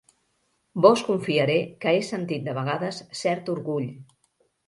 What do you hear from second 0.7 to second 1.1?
Vos